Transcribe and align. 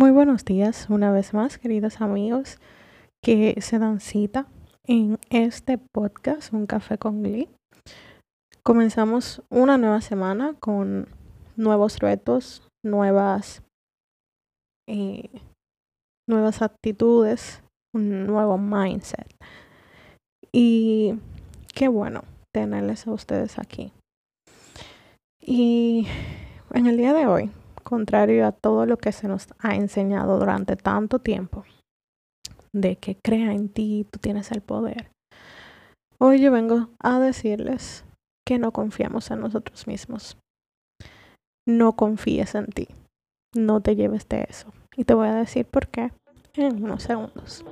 Muy 0.00 0.12
buenos 0.12 0.44
días 0.44 0.86
una 0.90 1.10
vez 1.10 1.34
más, 1.34 1.58
queridos 1.58 2.00
amigos 2.00 2.60
que 3.20 3.60
se 3.60 3.80
dan 3.80 3.98
cita 3.98 4.46
en 4.84 5.18
este 5.28 5.76
podcast, 5.76 6.52
Un 6.52 6.66
Café 6.66 6.98
con 6.98 7.24
Glee. 7.24 7.48
Comenzamos 8.62 9.42
una 9.50 9.76
nueva 9.76 10.00
semana 10.00 10.54
con 10.60 11.08
nuevos 11.56 11.98
retos, 11.98 12.62
nuevas, 12.84 13.64
eh, 14.88 15.30
nuevas 16.28 16.62
actitudes, 16.62 17.64
un 17.92 18.24
nuevo 18.24 18.56
mindset. 18.56 19.34
Y 20.52 21.18
qué 21.74 21.88
bueno 21.88 22.22
tenerles 22.54 23.08
a 23.08 23.10
ustedes 23.10 23.58
aquí. 23.58 23.92
Y 25.40 26.06
en 26.72 26.86
el 26.86 26.96
día 26.96 27.12
de 27.12 27.26
hoy 27.26 27.50
contrario 27.88 28.46
a 28.46 28.52
todo 28.52 28.84
lo 28.84 28.98
que 28.98 29.12
se 29.12 29.28
nos 29.28 29.48
ha 29.60 29.74
enseñado 29.74 30.38
durante 30.38 30.76
tanto 30.76 31.20
tiempo, 31.20 31.64
de 32.74 32.96
que 32.96 33.16
crea 33.16 33.52
en 33.54 33.70
ti, 33.70 34.06
tú 34.10 34.18
tienes 34.18 34.52
el 34.52 34.60
poder. 34.60 35.10
Hoy 36.18 36.40
yo 36.40 36.52
vengo 36.52 36.90
a 36.98 37.18
decirles 37.18 38.04
que 38.46 38.58
no 38.58 38.72
confiamos 38.72 39.30
en 39.30 39.40
nosotros 39.40 39.86
mismos. 39.86 40.36
No 41.66 41.94
confíes 41.94 42.54
en 42.54 42.66
ti. 42.66 42.88
No 43.54 43.80
te 43.80 43.96
lleves 43.96 44.28
de 44.28 44.44
eso. 44.48 44.72
Y 44.94 45.04
te 45.04 45.14
voy 45.14 45.28
a 45.28 45.34
decir 45.34 45.64
por 45.64 45.88
qué 45.88 46.12
en 46.54 46.84
unos 46.84 47.04
segundos. 47.04 47.64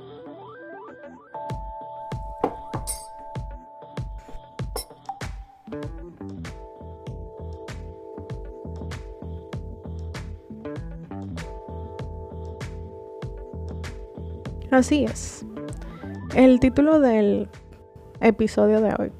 Así 14.71 15.05
es. 15.05 15.45
El 16.35 16.59
título 16.59 16.99
del 16.99 17.47
episodio 18.19 18.81
de 18.81 18.93
hoy 18.99 19.11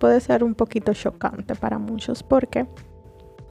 puede 0.00 0.20
ser 0.20 0.42
un 0.42 0.56
poquito 0.56 0.92
chocante 0.92 1.54
para 1.54 1.78
muchos 1.78 2.24
porque, 2.24 2.66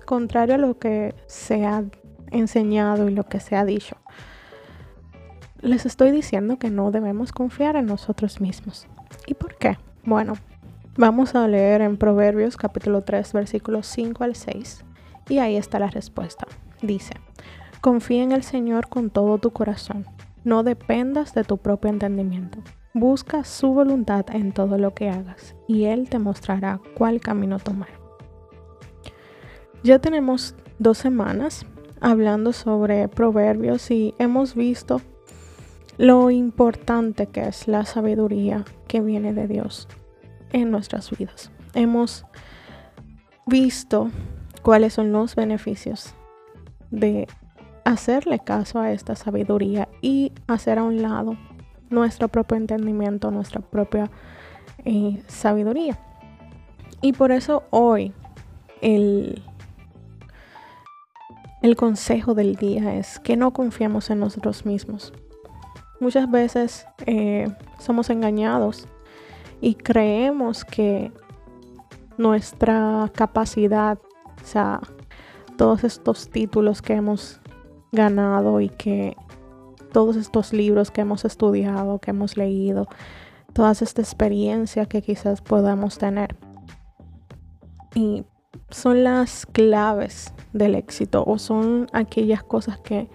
contrario 0.06 0.56
a 0.56 0.58
lo 0.58 0.78
que 0.78 1.16
se 1.28 1.66
ha 1.66 1.86
enseñado 2.32 3.08
y 3.08 3.14
lo 3.14 3.24
que 3.24 3.40
se 3.40 3.56
ha 3.56 3.64
dicho, 3.64 3.96
les 5.62 5.86
estoy 5.86 6.12
diciendo 6.12 6.60
que 6.60 6.70
no 6.70 6.92
debemos 6.92 7.32
confiar 7.32 7.78
en 7.78 7.86
nosotros 7.86 8.42
mismos. 8.42 8.86
¿Y 9.26 9.34
por 9.34 9.56
qué? 9.56 9.78
Bueno, 10.04 10.34
vamos 10.98 11.34
a 11.34 11.48
leer 11.48 11.80
en 11.80 11.96
Proverbios 11.96 12.58
capítulo 12.58 13.04
3 13.04 13.32
versículos 13.32 13.88
5 13.88 14.22
al 14.26 14.36
6 14.36 14.84
y 15.30 15.38
ahí 15.38 15.56
está 15.56 15.80
la 15.80 15.88
respuesta. 15.88 16.46
Dice, 16.82 17.14
confía 17.80 18.24
en 18.24 18.34
el 18.34 18.44
Señor 18.44 18.90
con 18.90 19.10
todo 19.10 19.38
tu 19.38 19.52
corazón 19.52 20.06
no 20.48 20.64
dependas 20.64 21.34
de 21.34 21.44
tu 21.44 21.58
propio 21.58 21.90
entendimiento. 21.90 22.60
Busca 22.94 23.44
su 23.44 23.74
voluntad 23.74 24.26
en 24.32 24.54
todo 24.54 24.78
lo 24.78 24.94
que 24.94 25.10
hagas 25.10 25.58
y 25.68 25.84
Él 25.84 26.10
te 26.10 26.20
mostrará 26.20 26.80
cuál 26.96 27.20
camino 27.20 27.60
tomar. 27.60 27.90
Ya 29.84 30.00
tenemos 30.00 30.56
dos 30.80 31.00
semanas 31.00 31.66
hablando 32.00 32.54
sobre 32.54 33.10
proverbios 33.10 33.92
y 33.92 34.16
hemos 34.20 34.56
visto 34.56 35.02
lo 35.98 36.32
importante 36.32 37.28
que 37.28 37.42
es 37.42 37.68
la 37.68 37.84
sabiduría 37.84 38.64
que 38.88 39.02
viene 39.02 39.34
de 39.34 39.50
Dios 39.50 39.90
en 40.54 40.72
nuestras 40.72 41.12
vidas. 41.12 41.52
Hemos 41.74 42.26
visto 43.46 44.12
cuáles 44.62 44.94
son 44.94 45.12
los 45.12 45.36
beneficios 45.36 46.14
de 46.90 47.28
hacerle 47.88 48.40
caso 48.40 48.80
a 48.80 48.92
esta 48.92 49.16
sabiduría 49.16 49.88
y 50.02 50.34
hacer 50.48 50.78
a 50.78 50.84
un 50.84 51.02
lado 51.02 51.38
nuestro 51.90 52.28
propio 52.28 52.58
entendimiento, 52.58 53.32
nuestra 53.32 53.62
propia 53.62 54.12
eh, 54.84 55.24
sabiduría. 55.28 55.98
Y 57.02 57.14
por 57.14 57.32
eso 57.32 57.64
hoy 57.70 58.12
el, 58.82 59.42
el 61.62 61.76
consejo 61.78 62.34
del 62.34 62.58
día 62.58 62.96
es 62.96 63.20
que 63.20 63.38
no 63.38 63.54
confiemos 63.54 64.10
en 64.10 64.20
nosotros 64.20 64.66
mismos. 64.66 65.14
Muchas 66.02 66.30
veces 66.30 66.86
eh, 67.06 67.48
somos 67.80 68.10
engañados 68.10 68.86
y 69.62 69.76
creemos 69.76 70.66
que 70.66 71.14
nuestra 72.18 73.10
capacidad, 73.16 73.98
o 74.44 74.46
sea, 74.46 74.82
todos 75.58 75.86
estos 75.86 76.30
títulos 76.30 76.82
que 76.82 76.94
hemos 76.94 77.40
ganado 77.92 78.62
y 78.62 78.70
que 78.70 79.16
todos 79.92 80.16
estos 80.16 80.54
libros 80.54 80.92
que 80.92 81.02
hemos 81.02 81.26
estudiado, 81.26 82.00
que 82.00 82.12
hemos 82.12 82.38
leído, 82.38 82.88
toda 83.54 83.72
esta 83.72 84.02
experiencia 84.02 84.86
que 84.86 85.02
quizás 85.02 85.42
podamos 85.42 85.98
tener. 85.98 86.36
Y 87.96 88.26
son 88.70 89.04
las 89.04 89.46
claves 89.46 90.34
del 90.54 90.76
éxito 90.76 91.24
o 91.26 91.40
son 91.40 91.88
aquellas 91.94 92.44
cosas 92.44 92.80
que 92.80 93.10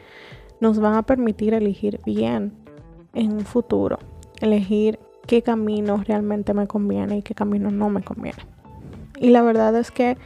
nos 0.60 0.78
van 0.78 0.94
a 0.94 1.02
permitir 1.02 1.54
elegir 1.54 2.00
bien 2.04 2.52
en 3.14 3.32
un 3.32 3.44
futuro, 3.44 3.98
elegir 4.40 4.98
qué 5.26 5.42
camino 5.42 6.02
realmente 6.04 6.54
me 6.54 6.66
conviene 6.66 7.18
y 7.18 7.22
qué 7.22 7.34
camino 7.34 7.70
no 7.70 7.90
me 7.90 8.02
conviene. 8.02 8.44
Y 9.18 9.30
la 9.30 9.42
verdad 9.42 9.76
es 9.76 9.90
que 9.90 10.16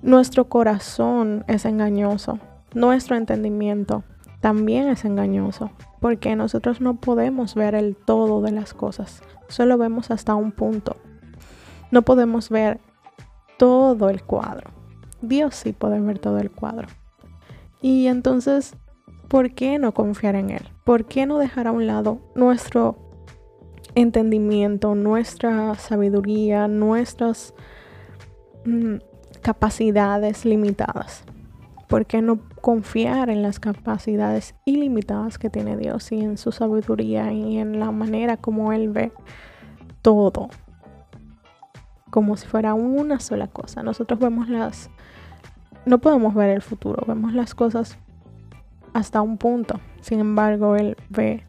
nuestro 0.00 0.48
corazón 0.48 1.44
es 1.48 1.64
engañoso 1.64 2.38
nuestro 2.74 3.16
entendimiento 3.16 4.04
también 4.40 4.88
es 4.88 5.04
engañoso, 5.04 5.70
porque 6.00 6.36
nosotros 6.36 6.80
no 6.80 6.94
podemos 6.94 7.54
ver 7.54 7.74
el 7.74 7.96
todo 7.96 8.40
de 8.40 8.52
las 8.52 8.72
cosas, 8.72 9.22
solo 9.48 9.78
vemos 9.78 10.10
hasta 10.10 10.34
un 10.34 10.52
punto. 10.52 10.96
No 11.90 12.02
podemos 12.02 12.50
ver 12.50 12.80
todo 13.56 14.10
el 14.10 14.22
cuadro. 14.22 14.70
Dios 15.20 15.54
sí 15.54 15.72
puede 15.72 16.00
ver 16.00 16.18
todo 16.18 16.38
el 16.38 16.50
cuadro. 16.50 16.86
Y 17.80 18.06
entonces, 18.06 18.74
¿por 19.28 19.54
qué 19.54 19.78
no 19.78 19.92
confiar 19.92 20.36
en 20.36 20.50
Él? 20.50 20.68
¿Por 20.84 21.06
qué 21.06 21.26
no 21.26 21.38
dejar 21.38 21.66
a 21.66 21.72
un 21.72 21.86
lado 21.86 22.20
nuestro 22.34 22.96
entendimiento, 23.94 24.94
nuestra 24.94 25.74
sabiduría, 25.76 26.68
nuestras 26.68 27.54
mm, 28.64 28.96
capacidades 29.42 30.44
limitadas? 30.44 31.24
¿Por 31.88 32.04
qué 32.04 32.20
no 32.20 32.38
confiar 32.60 33.30
en 33.30 33.42
las 33.42 33.58
capacidades 33.58 34.54
ilimitadas 34.66 35.38
que 35.38 35.48
tiene 35.48 35.76
Dios 35.76 36.12
y 36.12 36.20
en 36.20 36.36
su 36.36 36.52
sabiduría 36.52 37.32
y 37.32 37.58
en 37.58 37.80
la 37.80 37.90
manera 37.90 38.36
como 38.36 38.72
Él 38.74 38.90
ve 38.90 39.10
todo? 40.02 40.50
Como 42.10 42.36
si 42.36 42.46
fuera 42.46 42.74
una 42.74 43.20
sola 43.20 43.48
cosa. 43.48 43.82
Nosotros 43.82 44.20
vemos 44.20 44.48
las... 44.50 44.90
No 45.86 45.98
podemos 45.98 46.34
ver 46.34 46.50
el 46.50 46.60
futuro, 46.60 47.04
vemos 47.06 47.32
las 47.32 47.54
cosas 47.54 47.96
hasta 48.92 49.22
un 49.22 49.38
punto. 49.38 49.80
Sin 50.02 50.20
embargo, 50.20 50.76
Él 50.76 50.96
ve 51.08 51.46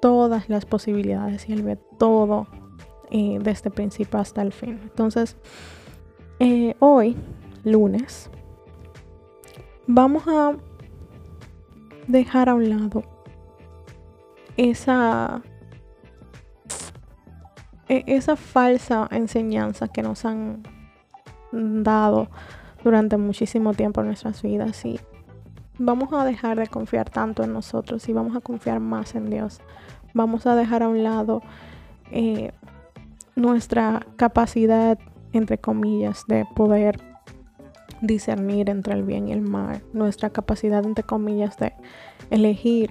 todas 0.00 0.48
las 0.48 0.64
posibilidades 0.64 1.48
y 1.48 1.52
Él 1.52 1.62
ve 1.62 1.78
todo 1.98 2.48
eh, 3.10 3.38
desde 3.40 3.68
el 3.68 3.74
principio 3.74 4.18
hasta 4.18 4.42
el 4.42 4.52
fin. 4.52 4.80
Entonces, 4.82 5.36
eh, 6.40 6.74
hoy, 6.80 7.16
lunes, 7.64 8.30
vamos 9.88 10.22
a 10.28 10.54
dejar 12.06 12.50
a 12.50 12.54
un 12.54 12.68
lado 12.68 13.02
esa 14.58 15.42
e, 17.88 18.04
esa 18.06 18.36
falsa 18.36 19.08
enseñanza 19.10 19.88
que 19.88 20.02
nos 20.02 20.26
han 20.26 20.62
dado 21.52 22.28
durante 22.84 23.16
muchísimo 23.16 23.72
tiempo 23.72 24.02
en 24.02 24.08
nuestras 24.08 24.42
vidas 24.42 24.84
y 24.84 25.00
vamos 25.78 26.12
a 26.12 26.24
dejar 26.24 26.58
de 26.58 26.66
confiar 26.66 27.08
tanto 27.08 27.42
en 27.42 27.54
nosotros 27.54 28.06
y 28.10 28.12
vamos 28.12 28.36
a 28.36 28.40
confiar 28.40 28.80
más 28.80 29.14
en 29.14 29.30
Dios. 29.30 29.60
Vamos 30.12 30.46
a 30.46 30.54
dejar 30.54 30.82
a 30.82 30.88
un 30.88 31.02
lado 31.02 31.40
eh, 32.10 32.52
nuestra 33.36 34.06
capacidad, 34.16 34.98
entre 35.32 35.58
comillas, 35.58 36.24
de 36.26 36.44
poder 36.54 37.07
discernir 38.00 38.70
entre 38.70 38.94
el 38.94 39.02
bien 39.02 39.28
y 39.28 39.32
el 39.32 39.40
mal, 39.40 39.82
nuestra 39.92 40.30
capacidad, 40.30 40.84
entre 40.84 41.04
comillas, 41.04 41.56
de 41.56 41.72
elegir 42.30 42.90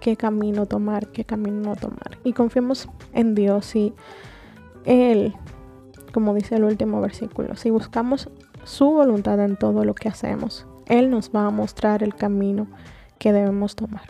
qué 0.00 0.16
camino 0.16 0.66
tomar, 0.66 1.08
qué 1.08 1.24
camino 1.24 1.60
no 1.60 1.76
tomar. 1.76 2.18
Y 2.24 2.32
confiemos 2.32 2.88
en 3.12 3.34
Dios 3.34 3.74
y 3.76 3.94
Él, 4.84 5.34
como 6.12 6.34
dice 6.34 6.56
el 6.56 6.64
último 6.64 7.00
versículo, 7.00 7.56
si 7.56 7.70
buscamos 7.70 8.30
su 8.64 8.90
voluntad 8.90 9.40
en 9.40 9.56
todo 9.56 9.84
lo 9.84 9.94
que 9.94 10.08
hacemos, 10.08 10.66
Él 10.86 11.10
nos 11.10 11.30
va 11.30 11.46
a 11.46 11.50
mostrar 11.50 12.02
el 12.02 12.14
camino 12.14 12.66
que 13.18 13.32
debemos 13.32 13.76
tomar. 13.76 14.04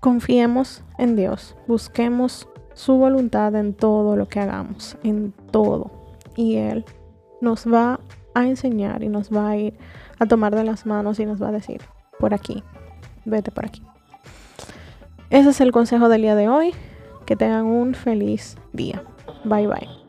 Confiemos 0.00 0.84
en 0.96 1.16
Dios, 1.16 1.56
busquemos 1.66 2.48
su 2.74 2.96
voluntad 2.96 3.54
en 3.56 3.74
todo 3.74 4.14
lo 4.16 4.28
que 4.28 4.38
hagamos, 4.38 4.96
en 5.02 5.32
todo. 5.50 5.90
Y 6.36 6.56
Él 6.56 6.84
nos 7.40 7.66
va 7.66 7.98
a 8.40 8.46
enseñar 8.46 9.02
y 9.02 9.08
nos 9.08 9.30
va 9.30 9.50
a 9.50 9.56
ir 9.56 9.74
a 10.18 10.26
tomar 10.26 10.54
de 10.54 10.64
las 10.64 10.86
manos 10.86 11.18
y 11.20 11.26
nos 11.26 11.42
va 11.42 11.48
a 11.48 11.52
decir, 11.52 11.80
por 12.18 12.34
aquí, 12.34 12.62
vete 13.24 13.50
por 13.50 13.66
aquí. 13.66 13.82
Ese 15.30 15.50
es 15.50 15.60
el 15.60 15.72
consejo 15.72 16.08
del 16.08 16.22
día 16.22 16.34
de 16.34 16.48
hoy. 16.48 16.74
Que 17.26 17.36
tengan 17.36 17.66
un 17.66 17.94
feliz 17.94 18.56
día. 18.72 19.02
Bye 19.44 19.66
bye. 19.66 20.07